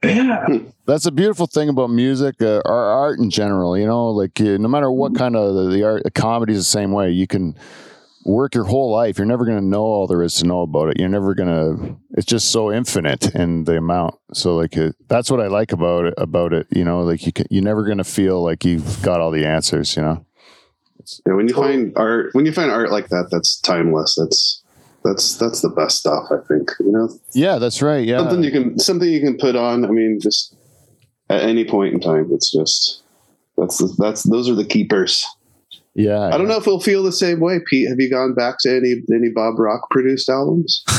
[0.04, 0.48] Yeah.
[0.88, 3.78] That's a beautiful thing about music, uh, or art in general.
[3.78, 6.64] You know, like uh, no matter what kind of the, the art, comedy is the
[6.64, 7.12] same way.
[7.12, 7.56] You can
[8.26, 9.18] work your whole life.
[9.18, 11.00] You're never going to know all there is to know about it.
[11.00, 11.98] You're never going to.
[12.12, 14.16] It's just so infinite in the amount.
[14.34, 16.14] So like uh, that's what I like about it.
[16.18, 19.22] About it, you know, like you can, you're never going to feel like you've got
[19.22, 19.96] all the answers.
[19.96, 20.26] You know.
[21.26, 24.16] Yeah, when you find art, when you find art like that, that's timeless.
[24.18, 24.64] That's
[25.04, 26.26] that's that's the best stuff.
[26.32, 28.06] I think you know Yeah, that's right.
[28.06, 28.20] Yeah.
[28.20, 29.86] something you can something you can put on.
[29.86, 30.56] I mean, just
[31.30, 33.02] at any point in time, it's just
[33.58, 35.26] that's the, that's those are the keepers.
[35.94, 36.28] yeah.
[36.28, 37.60] I don't know if it'll feel the same way.
[37.68, 40.84] Pete, have you gone back to any any Bob Rock produced albums?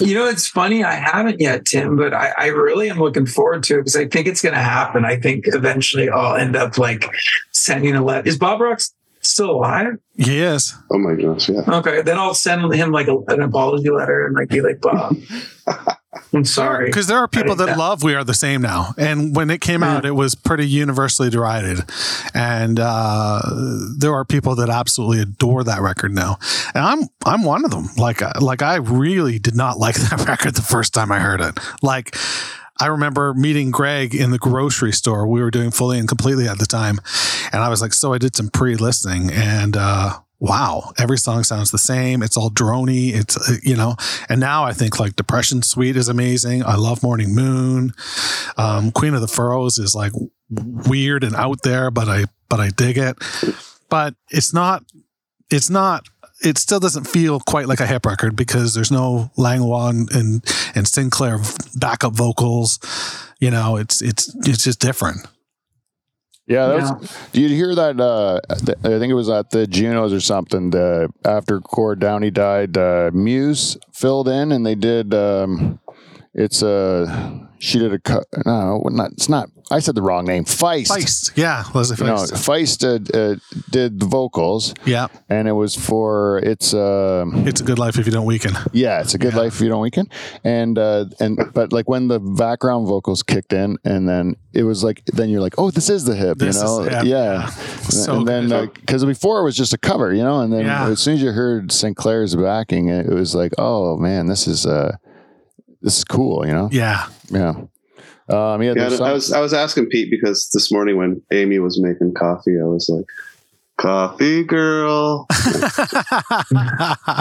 [0.00, 0.84] You know, it's funny.
[0.84, 4.06] I haven't yet, Tim, but I, I really am looking forward to it because I
[4.06, 5.04] think it's going to happen.
[5.04, 7.10] I think eventually I'll end up like
[7.50, 8.28] sending a letter.
[8.28, 8.80] Is Bob Rock
[9.20, 9.98] still alive?
[10.14, 10.74] Yes.
[10.90, 11.62] Oh my gosh, yeah.
[11.68, 15.16] Okay, then I'll send him like a, an apology letter and like be like, Bob,
[16.32, 16.86] I'm sorry.
[16.86, 17.76] Because there are people that Yeah.
[17.76, 21.30] love "We Are the Same" now, and when it came out, it was pretty universally
[21.30, 21.80] derided,
[22.34, 23.40] and uh,
[23.98, 26.38] there are people that absolutely adore that record now,
[26.74, 27.88] and I'm I'm one of them.
[27.96, 31.40] Like uh, like I really did not like that record the first time I heard
[31.40, 31.58] it.
[31.82, 32.16] Like.
[32.80, 35.26] I remember meeting Greg in the grocery store.
[35.26, 37.00] We were doing fully and completely at the time.
[37.52, 41.42] And I was like, so I did some pre listening and, uh, wow, every song
[41.42, 42.22] sounds the same.
[42.22, 43.12] It's all drony.
[43.12, 43.96] It's, uh, you know,
[44.28, 46.62] and now I think like Depression Suite is amazing.
[46.64, 47.92] I love Morning Moon.
[48.56, 50.12] Um, Queen of the Furrows is like
[50.48, 53.16] weird and out there, but I, but I dig it.
[53.88, 54.84] But it's not,
[55.50, 56.06] it's not,
[56.42, 60.44] it still doesn't feel quite like a hip record because there's no Langlois and, and,
[60.74, 61.38] and Sinclair
[61.76, 62.78] backup vocals.
[63.40, 65.26] You know, it's, it's, it's just different.
[66.46, 68.00] Yeah, that was, do you hear that?
[68.00, 70.70] Uh, th- I think it was at the Junos or something.
[70.70, 75.12] The, after Gord Downie died, uh, Muse filled in, and they did.
[75.12, 75.78] Um,
[76.32, 78.24] it's uh, she did a cut.
[78.46, 79.12] No, not.
[79.12, 79.50] It's not.
[79.70, 80.44] I said the wrong name.
[80.44, 80.88] Feist.
[80.88, 81.32] Feist.
[81.36, 81.64] Yeah.
[81.74, 82.32] Leslie No, Feist.
[82.32, 83.36] Feist uh, uh,
[83.70, 85.08] did the vocals, yeah.
[85.28, 86.72] and it was for it's.
[86.74, 88.52] Um, It's a good life if you don't weaken.
[88.72, 90.06] yeah, it's a good life if you don't weaken.
[90.44, 94.82] And uh, and but like when the background vocals kicked in, and then it was
[94.82, 96.80] like then you're like, oh, this is the hip, This you know?
[96.80, 97.32] is the hip, yeah.
[97.42, 97.46] yeah.
[97.50, 100.88] So and then because before it was just a cover, you know, and then Yeah.
[100.88, 104.64] as soon as you heard Sinclair's backing, it, it was like, oh man, this is
[104.66, 104.96] uh,
[105.82, 106.68] this is cool, you know?
[106.72, 107.06] Yeah.
[107.30, 107.54] Yeah.
[108.28, 111.80] Um, yeah, Yeah, I was I was asking Pete because this morning when Amy was
[111.80, 113.06] making coffee, I was like,
[113.78, 115.26] "Coffee girl."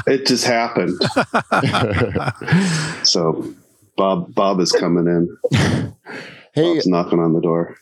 [0.07, 0.99] it just happened.
[3.03, 3.53] So
[3.95, 5.37] Bob Bob is coming in.
[6.53, 7.77] hey, Bob's knocking on the door.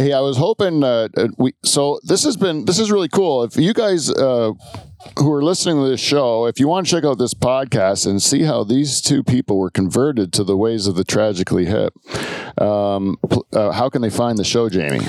[0.00, 1.52] Hey, I was hoping uh, uh, we.
[1.62, 3.42] So this has been this is really cool.
[3.42, 4.52] If you guys uh,
[5.18, 8.22] who are listening to this show, if you want to check out this podcast and
[8.22, 11.92] see how these two people were converted to the ways of the tragically hip,
[12.58, 13.18] um,
[13.52, 15.04] uh, how can they find the show, Jamie?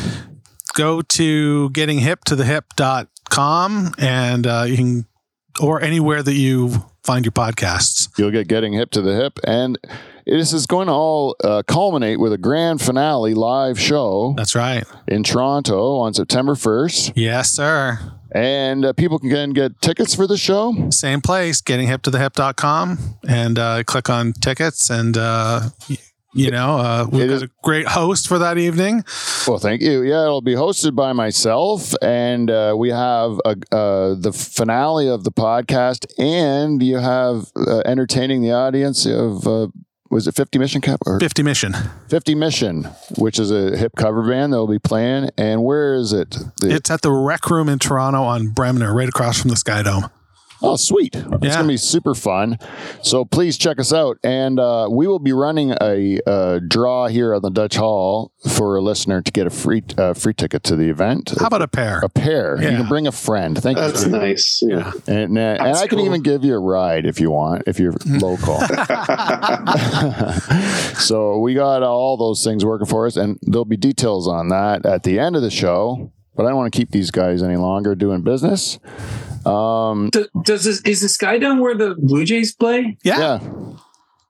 [0.73, 5.05] Go to gettinghiptothehip.com and uh, you can,
[5.61, 8.09] or anywhere that you find your podcasts.
[8.19, 9.79] You'll get getting hip to the hip, and
[10.25, 14.83] this is going to all uh, culminate with a grand finale live show That's right.
[15.07, 17.99] in Toronto on September first, Yes, sir.
[18.33, 20.89] and uh, people can get, tickets for the show.
[20.91, 24.89] Same place, gettinghiptothehip.com and uh, click on tickets.
[24.89, 25.69] And, uh,
[26.33, 29.03] you know, uh, we've It got is- a great host for that evening.
[29.47, 30.01] Well, thank you.
[30.03, 35.23] Yeah, it'll be hosted by myself, and uh, we have a, uh, the finale of
[35.23, 39.67] the podcast, and you have uh, entertaining the audience of uh,
[40.11, 41.73] was it Fifty Mission Cap or 50 Mission.
[42.07, 42.83] Fifty Mission,
[43.17, 45.29] which is a hip cover band that will be playing.
[45.37, 46.37] And where is it?
[46.59, 49.81] The- It's at the Rec Room in Toronto on Bremner, right across from the Sky
[49.83, 50.09] Dome.
[50.63, 51.15] Oh, sweet.
[51.15, 51.37] It's Yeah.
[51.39, 52.59] going to be super fun.
[53.01, 54.17] So please check us out.
[54.23, 58.75] And uh, we will be running a uh, draw here on the Dutch Hall for
[58.75, 61.33] a listener to get a free uh, free ticket to the event.
[61.39, 61.99] How about a pair?
[62.03, 62.61] a pair?
[62.61, 63.57] You can bring a friend.
[63.57, 63.83] Thank you.
[63.83, 64.61] That's nice.
[64.61, 64.91] Yeah.
[65.07, 66.05] And, uh, and I can cool.
[66.05, 68.59] even give you a ride if you want, if you're local.
[70.99, 74.85] so we got all those things working for us, and there'll be details on that
[74.85, 76.11] at the end of the show.
[76.35, 78.79] But I don't want to keep these guys any longer doing business.
[79.45, 82.97] Um, D- Does this is the Sky Dome where the Blue Jays play?
[83.03, 83.19] yeah.
[83.39, 83.73] yeah,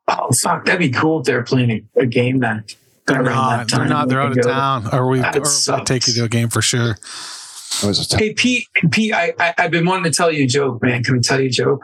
[0.08, 2.64] Oh fuck, that'd be cool if they're playing a, a game then.
[3.08, 3.78] They're around that not.
[3.80, 4.10] They're not.
[4.10, 4.50] They're out of go.
[4.50, 5.32] town, or we or
[5.68, 6.92] we'll take you to a game for sure.
[6.92, 10.44] It was a t- Hey Pete, Pete, I, I I've been wanting to tell you
[10.44, 11.04] a joke, man.
[11.04, 11.82] Can we tell you a joke?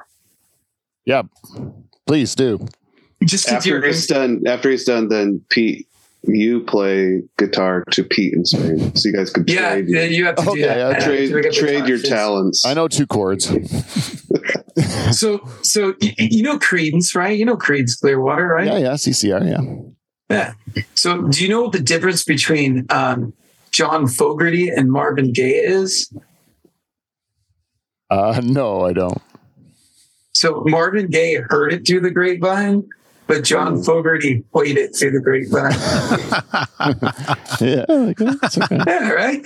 [1.05, 1.23] yeah,
[2.05, 2.65] please do.
[3.23, 5.86] Just After you're he's done, after he's done, then Pete,
[6.27, 10.25] you play guitar to Pete in Spain, so you guys could yeah, trade, yeah, you
[10.25, 10.79] have to Okay, do that.
[10.81, 12.65] I'll Yeah, trade, to make up the trade your talents.
[12.65, 13.51] I know two chords.
[15.11, 17.35] So, so you know Creedence, right?
[17.37, 18.67] You know Creedence Clearwater, right?
[18.67, 19.87] Yeah, yeah, CCR, yeah.
[20.29, 20.83] Yeah.
[20.93, 23.33] So, do you know what the difference between um,
[23.71, 26.13] John Fogerty and Marvin Gaye is?
[28.09, 29.21] Uh, no, I don't.
[30.33, 32.87] So, Marvin Gaye heard it through the grapevine,
[33.27, 33.81] but John hmm.
[33.81, 35.73] Fogerty played it through the grapevine.
[37.59, 38.77] Yeah, like, oh, okay.
[38.87, 39.43] yeah, right?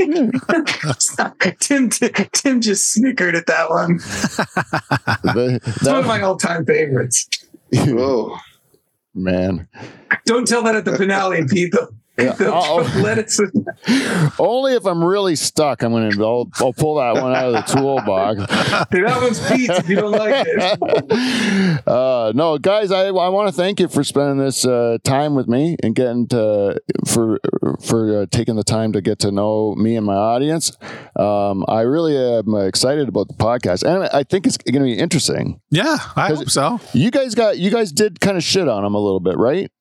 [1.60, 3.98] Tim, Tim just snickered at that one.
[3.98, 7.30] The- It's one of my all-time favorites.
[7.74, 8.36] Whoa.
[9.14, 9.68] man,
[10.26, 11.74] Don't tell that at the finale, Pete.
[12.18, 12.34] They'll, Yeah.
[12.38, 13.00] they'll Uh-oh.
[13.02, 13.30] let it.
[13.32, 13.50] sit-
[14.40, 16.10] only if I'm really stuck, I'm gonna.
[16.24, 18.42] I'll, I'll pull that one out of the toolbox.
[18.92, 21.82] That one's Pete's if you don't like it.
[21.88, 25.48] Uh, no, guys, I, I want to thank you for spending this uh, time with
[25.48, 27.40] me and getting to for
[27.84, 30.78] for uh, taking the time to get to know me and my audience.
[31.16, 34.98] Um, I really am excited about the podcast, and I think it's going to be
[34.98, 35.60] interesting.
[35.70, 36.80] Yeah, I 'Cause- hope so.
[36.94, 39.72] You guys got you guys did kind of shit on them a little bit, right?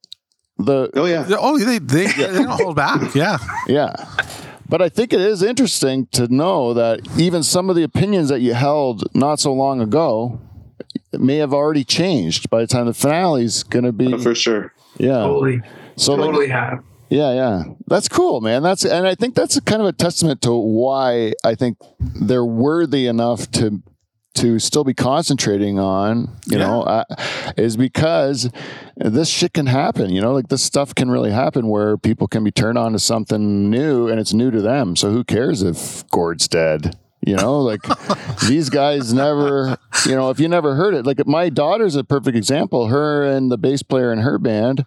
[0.65, 1.27] The Oh yeah.
[1.39, 3.15] Oh, they they, they don't hold back.
[3.15, 3.93] Yeah, Yeah.
[4.69, 8.41] But I think it is interesting to know that even some of the opinions that
[8.41, 10.41] you held not so long ago
[11.13, 14.15] may have already changed by the time the finale is going to be.
[14.15, 14.73] Oh, for sure.
[14.97, 15.23] Yeah.
[15.23, 15.61] Totally,
[15.97, 16.85] So, like, totally have.
[17.09, 17.65] yeah, yeah.
[17.89, 18.63] That's cool, man.
[18.63, 23.09] That's and I think that's kind of a testament to why I think they're worthy
[23.09, 23.83] enough to
[24.35, 26.67] to still be concentrating on, you Yeah.
[26.67, 27.05] know, uh,
[27.57, 28.49] is because
[28.97, 32.45] this shit can happen, you know, like this stuff can really happen where people can
[32.45, 34.95] be turned on to something new and it's new to them.
[34.97, 36.97] So who cares if Gord's dead?
[37.27, 37.81] You know, like
[38.49, 42.37] these guys never, you know, if you never heard it, like my daughter's a perfect
[42.37, 42.87] example.
[42.87, 44.87] Her and the bass player in her band,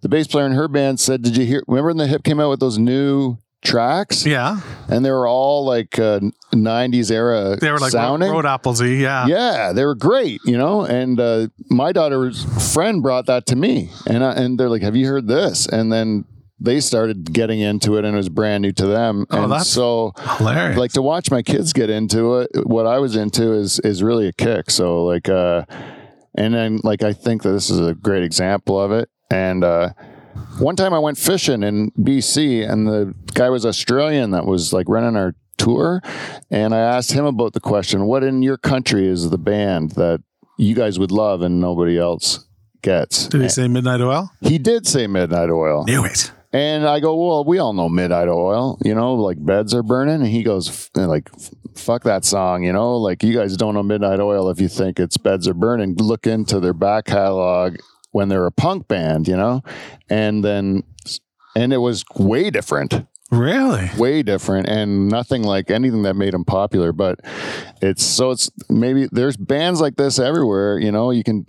[0.00, 1.62] the bass player in her band said, Did you hear?
[1.68, 4.24] Remember when the hip came out with those new tracks?
[4.26, 4.60] yeah.
[4.88, 6.20] And they were all like uh,
[6.52, 8.30] 90s era They were like sounding.
[8.30, 9.00] road, road applesy.
[9.00, 9.26] Yeah.
[9.26, 10.82] Yeah, they were great, you know.
[10.84, 14.94] And uh, my daughter's friend brought that to me, and I, and they're like, "Have
[14.94, 16.26] you heard this?" And then
[16.60, 19.26] they started getting into it, and it was brand new to them.
[19.30, 20.78] Oh, and that's so, Hilarious.
[20.78, 24.28] like to watch my kids get into it, what I was into is is really
[24.28, 24.70] a kick.
[24.70, 25.64] So like, uh,
[26.36, 29.08] and then like I think that this is a great example of it.
[29.30, 29.90] And uh,
[30.58, 34.88] one time I went fishing in BC, and the guy was Australian that was like
[34.88, 36.02] running our tour,
[36.50, 40.22] and I asked him about the question: What in your country is the band that
[40.58, 42.46] you guys would love and nobody else
[42.82, 43.28] gets?
[43.28, 44.30] Did he say Midnight Oil?
[44.40, 45.84] He did say Midnight Oil.
[45.84, 46.30] Knew it.
[46.52, 50.22] And I go, well, we all know Midnight Oil, you know, like beds are burning.
[50.22, 51.28] And he goes, like,
[51.74, 55.00] fuck that song, you know, like you guys don't know Midnight Oil if you think
[55.00, 55.96] it's beds are burning.
[55.96, 57.78] Look into their back catalog
[58.14, 59.60] when they're a punk band, you know,
[60.08, 60.84] and then,
[61.56, 63.90] and it was way different, Really?
[63.98, 66.92] way different, and nothing like anything that made them popular.
[66.92, 67.18] But
[67.82, 71.46] it's so it's maybe there's bands like this everywhere, you know, you can.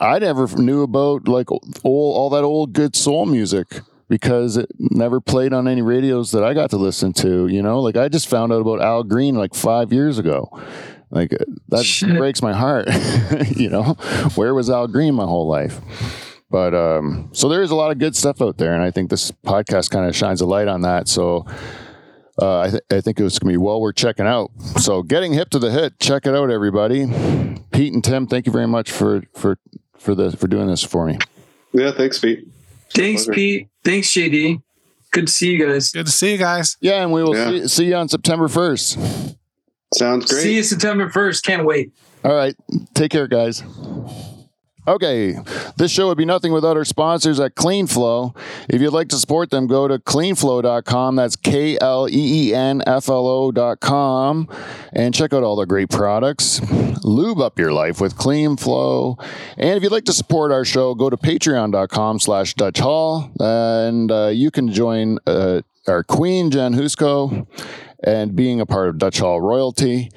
[0.00, 5.20] I never knew about like old, all that old good soul music because it never
[5.20, 7.46] played on any radios that I got to listen to.
[7.46, 10.50] You know, like I just found out about Al Green like five years ago.
[11.14, 12.16] Like uh, that Shit.
[12.16, 12.88] breaks my heart.
[13.56, 13.94] you know,
[14.34, 15.80] where was Al Green my whole life?
[16.50, 19.10] But um, so there is a lot of good stuff out there, and I think
[19.10, 21.08] this podcast kind of shines a light on that.
[21.08, 21.46] So
[22.40, 24.50] uh, I, th- I think it was going to be well worth checking out.
[24.80, 27.06] So getting hip to the hit, check it out, everybody.
[27.72, 29.58] Pete and Tim, thank you very much for for
[29.98, 31.18] for the for doing this for me.
[31.72, 31.92] Yeah.
[31.92, 32.48] Thanks, Pete.
[32.92, 33.68] Thanks, Pete.
[33.84, 34.62] Thanks, JD.
[35.12, 35.90] Good to see you guys.
[35.92, 36.76] Good to see you guys.
[36.80, 37.50] Yeah, and we will Yeah.
[37.62, 38.98] see, see you on September first.
[39.94, 40.42] Sounds great.
[40.42, 41.42] See you September 1st.
[41.44, 41.92] Can't wait.
[42.24, 42.54] All right,
[42.94, 43.62] take care, guys.
[44.86, 45.34] Okay,
[45.78, 48.36] this show would be nothing without our sponsors at KleenFlo.
[48.68, 51.16] If you'd like to support them, go to kleenflo.com.
[51.16, 54.46] That's K L E E N F L O.com
[54.92, 56.60] and check out all their great products.
[57.02, 59.18] Lube up your life with KleenFlo.
[59.56, 64.12] And if you'd like to support our show, go to patreon.com slash Dutch Hall and
[64.12, 67.46] uh, you can join uh, our queen, Jen Husko,
[68.06, 70.10] and being a part of Dutch Hall royalty.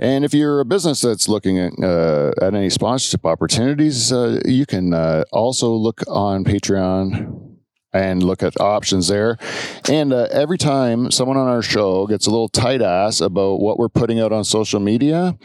[0.00, 4.64] And if you're a business that's looking at, uh, at any sponsorship opportunities, uh, you
[4.64, 7.56] can uh, also look on Patreon
[7.92, 9.38] and look at options there.
[9.88, 13.78] And uh, every time someone on our show gets a little tight ass about what
[13.78, 15.36] we're putting out on social media,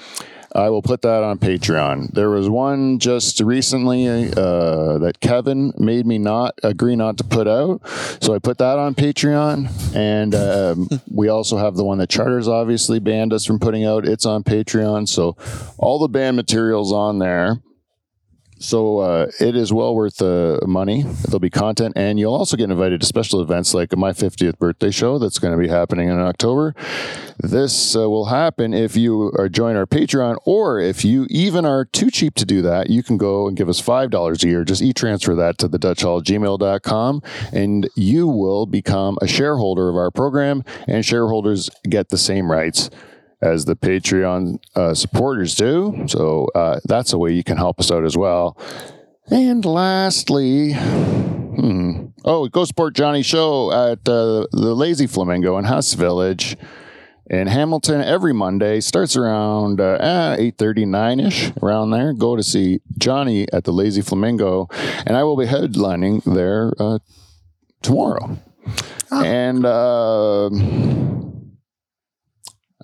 [0.56, 2.12] I will put that on Patreon.
[2.12, 7.48] There was one just recently uh, that Kevin made me not agree not to put
[7.48, 7.82] out,
[8.22, 9.96] so I put that on Patreon.
[9.96, 14.08] And um, we also have the one that Charters obviously banned us from putting out.
[14.08, 15.36] It's on Patreon, so
[15.78, 17.60] all the banned materials on there.
[18.64, 21.04] So uh, it is well worth the money.
[21.04, 24.90] There'll be content, and you'll also get invited to special events like my 50th birthday
[24.90, 26.74] show that's going to be happening in October.
[27.38, 31.84] This uh, will happen if you are join our Patreon, or if you even are
[31.84, 34.64] too cheap to do that, you can go and give us five dollars a year.
[34.64, 35.78] Just e-transfer that to the
[37.52, 42.90] and you will become a shareholder of our program, and shareholders get the same rights
[43.44, 46.06] as the Patreon uh, supporters do.
[46.08, 48.58] So uh, that's a way you can help us out as well.
[49.28, 55.94] And lastly, hmm, oh, Go Sport Johnny show at uh, the Lazy Flamingo in Hess
[55.94, 56.58] Village
[57.30, 58.80] in Hamilton every Monday.
[58.80, 62.14] Starts around uh, eight thirty nine ish around there.
[62.14, 64.68] Go to see Johnny at the Lazy Flamingo,
[65.06, 67.00] and I will be headlining there uh,
[67.82, 68.38] tomorrow.
[69.12, 69.66] And.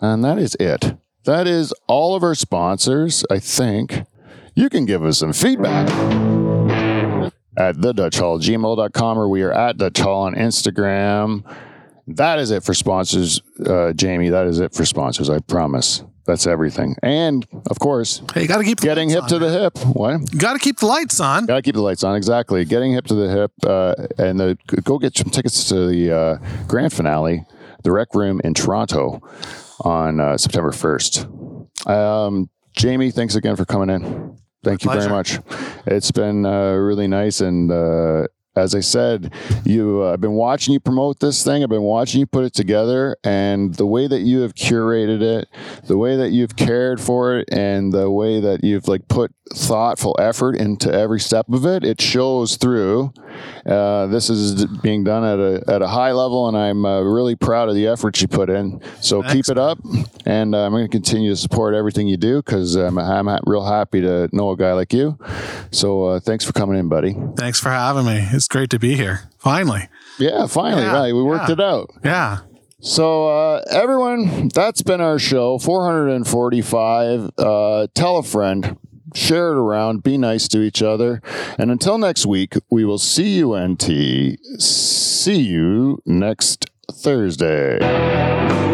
[0.01, 0.95] And that is it.
[1.25, 4.03] That is all of our sponsors, I think.
[4.55, 5.89] You can give us some feedback
[7.57, 11.43] at the Dutch Hall, gmail.com, or we are at Dutch Hall on Instagram.
[12.07, 14.29] That is it for sponsors, uh, Jamie.
[14.29, 16.03] That is it for sponsors, I promise.
[16.25, 16.95] That's everything.
[17.03, 19.77] And of course, Hey, you got to keep getting hip on, to the hip.
[19.95, 20.31] What?
[20.31, 21.45] You got to keep the lights on.
[21.47, 22.15] Gotta keep the lights on.
[22.15, 22.65] Exactly.
[22.65, 26.37] Getting hip to the hip, uh, and the, go get some tickets to the uh,
[26.67, 27.45] grand finale,
[27.83, 29.21] the Rec Room in Toronto,
[29.81, 31.27] on uh, September first.
[31.85, 34.37] Um, Jamie, thanks again for coming in.
[34.63, 35.39] Thank you very much.
[35.85, 40.73] It's been uh, really nice, and uh, as I said, you uh, I've been watching
[40.73, 41.63] you promote this thing.
[41.63, 45.47] I've been watching you put it together, and the way that you have curated it,
[45.85, 50.15] the way that you've cared for it, and the way that you've like put thoughtful
[50.19, 53.13] effort into every step of it, it shows through.
[53.65, 57.35] Uh, this is being done at a at a high level, and I'm uh, really
[57.35, 58.81] proud of the effort you put in.
[59.01, 59.79] So keep it up,
[60.25, 63.39] and uh, I'm going to continue to support everything you do because I'm I'm ha-
[63.45, 65.17] real happy to know a guy like you.
[65.71, 67.15] So uh, thanks for coming in, buddy.
[67.35, 68.27] Thanks for having me.
[68.31, 69.29] It's great to be here.
[69.37, 69.87] Finally.
[70.17, 71.13] Yeah, finally, Yeah, right?
[71.13, 71.53] We worked yeah.
[71.53, 71.89] it out.
[72.03, 72.39] Yeah.
[72.81, 77.31] So, uh, everyone, that's been our show, 445.
[77.37, 78.77] Uh, tell a friend,
[79.13, 81.21] share it around, be nice to each other.
[81.57, 84.39] And until next week, we will see you, NT.
[84.61, 88.68] See you next Thursday.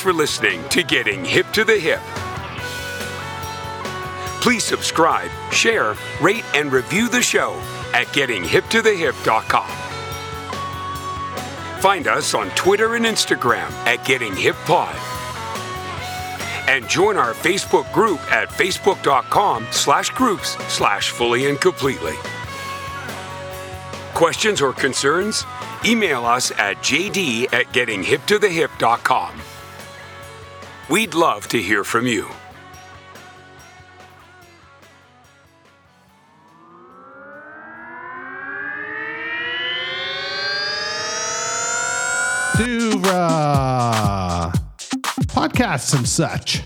[0.00, 2.00] For listening to Getting Hip to the Hip.
[4.42, 7.52] Please subscribe, share, rate, and review the show
[7.92, 9.68] at gettinghiptothehip.com.
[11.80, 14.96] Find us on Twitter and Instagram at Getting Hip Pod.
[16.68, 22.14] And join our Facebook group at facebook.com slash groups slash fully and completely.
[24.14, 25.44] Questions or concerns?
[25.84, 29.40] Email us at jd at gettinghiptothehip.com.
[30.90, 32.28] We'd love to hear from you.
[43.06, 44.50] uh,
[45.28, 46.62] podcasts and such.